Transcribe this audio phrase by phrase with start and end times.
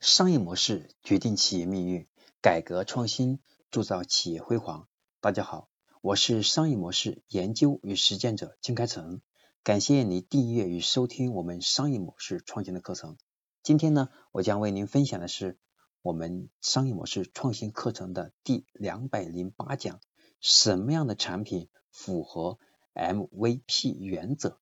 [0.00, 2.06] 商业模式决定企业命运，
[2.40, 3.38] 改革创新
[3.70, 4.88] 铸造企业辉煌。
[5.20, 5.68] 大家好，
[6.00, 9.20] 我是商业模式研究与实践者金开成，
[9.62, 13.18] 感谢你订阅与收听我们商业模式创新的课程。
[13.62, 15.58] 今天呢，我将为您分享的是
[16.00, 20.00] 我们商业模式创新课程的第两百零八讲：
[20.40, 22.58] 什么样的产品符合
[22.94, 24.58] MVP 原则？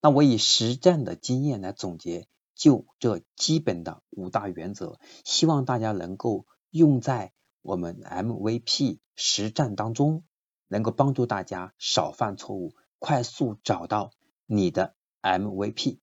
[0.00, 2.26] 那我以实战的经验来总结。
[2.56, 10.24] 就这基本的五大原则，希望大家能够用在我们 MVP 实战当中，
[10.66, 14.10] 能够帮助大家少犯错误，快速找到
[14.46, 15.98] 你的 MVP。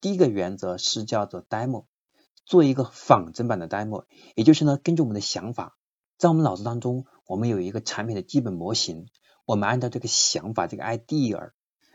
[0.00, 1.86] 第一个原则是叫做 demo，
[2.44, 5.78] 做一个仿真版的 demo，也就是呢，根据我们的想法，
[6.18, 9.06] 在我们脑子当中，我们有一个产品的基本模型，
[9.44, 11.52] 我们按照这个想法，这个 idea，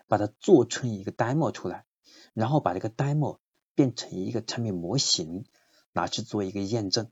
[0.08, 1.86] 把它做成一个 demo 出来，
[2.34, 3.40] 然后把这个 demo。
[3.76, 5.46] 变成一个产品模型，
[5.94, 7.10] 拿去做一个验证。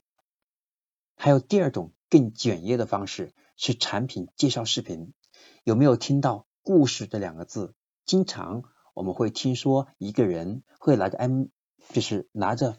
[1.16, 5.12] 还有第二种更简约的方式是产品介绍视频。
[5.64, 7.74] 有没有听到“故事”这两个字？
[8.06, 11.44] 经常我们会听说一个人会拿着 M，
[11.92, 12.78] 就是拿着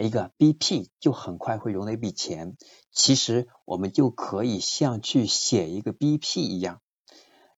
[0.00, 2.56] 一个 BP，就很快会融了一笔钱。
[2.90, 6.80] 其实我们就可以像去写一个 BP 一样，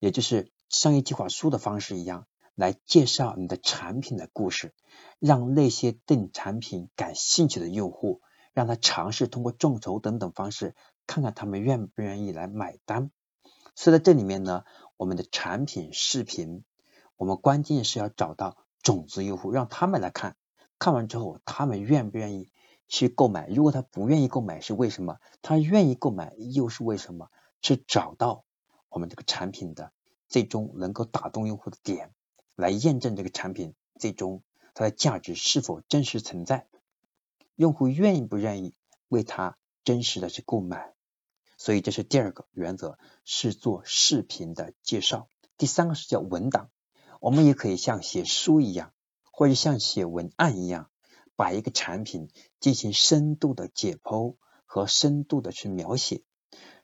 [0.00, 2.26] 也就是商业计划书的方式一样。
[2.54, 4.72] 来介绍你的产品的故事，
[5.18, 8.20] 让那些对你产品感兴趣的用户，
[8.52, 10.74] 让他尝试通过众筹等等方式，
[11.06, 13.10] 看看他们愿不愿意来买单。
[13.74, 14.64] 所以在这里面呢，
[14.96, 16.64] 我们的产品视频，
[17.16, 20.36] 我们关键是要找到种子用户，让他们来看，
[20.78, 22.50] 看完之后他们愿不愿意
[22.86, 23.48] 去购买？
[23.48, 25.18] 如果他不愿意购买是为什么？
[25.42, 27.30] 他愿意购买又是为什么？
[27.62, 28.44] 是找到
[28.88, 29.90] 我们这个产品的
[30.28, 32.12] 最终能够打动用户的点。
[32.56, 34.42] 来验证这个产品最终
[34.74, 36.66] 它的价值是否真实存在，
[37.54, 38.74] 用户愿意不愿意
[39.08, 40.94] 为它真实的去购买，
[41.56, 45.28] 所以这是第二个原则，是做视频的介绍。
[45.56, 46.70] 第三个是叫文档，
[47.20, 48.92] 我们也可以像写书一样，
[49.30, 50.90] 或者像写文案一样，
[51.36, 52.28] 把一个产品
[52.58, 56.22] 进行深度的解剖和深度的去描写，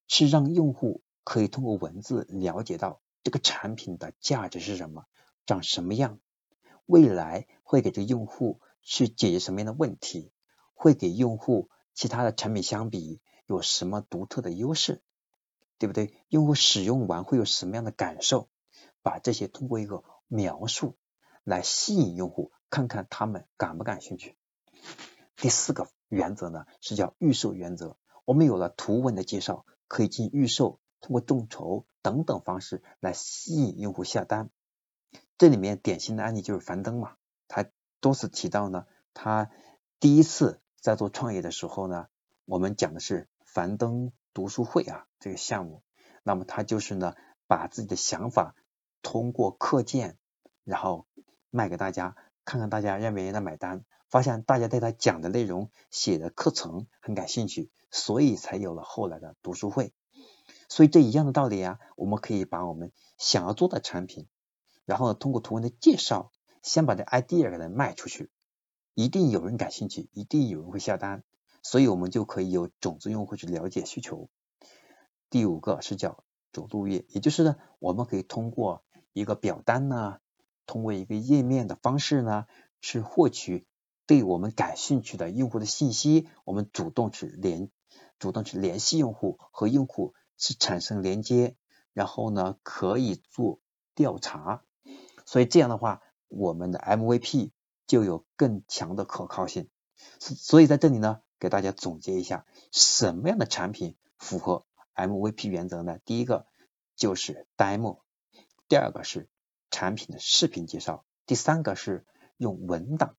[0.07, 5.07] 是让用户可以通过文字了解到这个产品的价值是什么。
[5.51, 6.21] 长什么样？
[6.87, 10.31] 未来会给这个用户去解决什么样的问题？
[10.75, 15.03] 会给用户其他的产品相比有什么独特的优势？
[15.77, 16.15] 对不对？
[16.29, 18.49] 用户使用完会有什么样的感受？
[19.03, 20.97] 把这些通过一个描述
[21.43, 24.37] 来吸引用户，看看他们感不感兴趣。
[25.35, 27.97] 第四个原则呢是叫预售原则。
[28.25, 34.49] 我们有了图文的介绍，可以进预售，通过众筹等等方式来吸引用户下单。
[35.41, 37.17] 这里面典型的案例就是樊登嘛，
[37.49, 37.65] 他
[38.01, 38.85] 多次提到呢，
[39.15, 39.51] 他
[39.99, 42.09] 第一次在做创业的时候呢，
[42.45, 45.83] 我们讲的是樊登读书会啊这个项目，
[46.23, 47.15] 那么他就是呢
[47.47, 48.55] 把自己的想法
[49.01, 50.19] 通过课件，
[50.63, 51.07] 然后
[51.49, 59.95] 卖给大家，看看大家愿不愿意来买单，发现大家对他讲的内容写的课程很感兴趣，所以才有了后来的读书会。
[60.69, 64.29] 所以这一样的道理啊，我们可以把我们想要做的产品。
[64.91, 66.33] 然后呢，通过图文的介绍，
[66.65, 68.29] 先把这 idea 给它卖出去，
[68.95, 71.23] 一定有人感兴趣，一定有人会下单，
[71.63, 74.29] 所以我们就可以有种子用户去了解需求。
[75.31, 80.19] 第五个是叫主路页，也就是呢，我们可以通过一个表单呢，
[80.67, 82.47] 通过一个页面的方式呢，
[82.81, 83.69] 去获取
[84.07, 87.71] 对我们感兴趣的用户的信息，我们主动去联，
[88.19, 91.55] 主动去联系用户，和用户去产生连接，
[91.93, 93.61] 然后呢，可以做
[93.95, 94.65] 调查。
[95.31, 97.53] 所以这样的话，我们的 MVP
[97.87, 99.71] 就有更强的可靠性。
[100.19, 106.01] 所所以在这里呢，给大家总结一下，什么样的产品符合 MVP 原则呢？
[106.05, 106.49] 第一个
[106.97, 108.01] 就是 demo，
[108.67, 109.29] 第二个是
[109.71, 112.05] 产品的视频介绍，第三个是
[112.37, 113.15] 用文档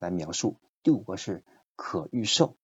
[0.00, 1.44] 来描述，第五个是
[1.76, 2.56] 可预售，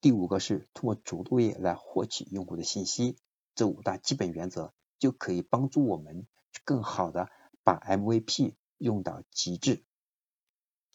[0.00, 3.16] 第五个是通过主路页来获取用户的信息。
[3.54, 6.26] 这五大基本原则就可以帮助我们
[6.64, 7.30] 更好的。
[7.66, 9.84] 把 MVP 用到极致。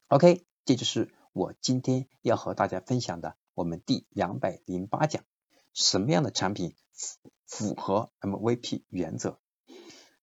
[0.08, 5.26] OK，这就是我今天要和大家分享的我们第两百零八讲，
[5.74, 9.42] 什么样的产品符符合 MVP 原则？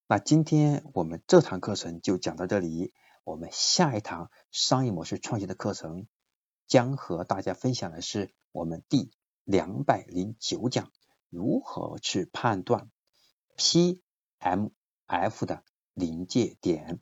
[0.07, 2.95] 那今天我们这堂课程就讲到这里，
[3.25, 6.09] 我们下一堂商业模式创新的课程
[6.67, 9.11] 将和大家分享的是我们第
[9.45, 10.91] 两百零九讲，
[11.29, 12.91] 如何去判断
[13.59, 15.63] PMF 的。
[15.99, 17.01] 临界点，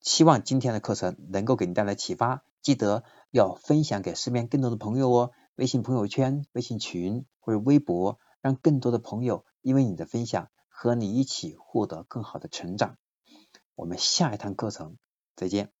[0.00, 2.44] 希望今天的课程能够给你带来启发。
[2.60, 12.98] 记得要分享给身边更多的朋友哦，微信朋友圈、微信群或者微博，让更多的朋友因为你的分享和你一起获得更好的成长。
[13.76, 14.96] 我们下一堂课程
[15.36, 15.72] 再见。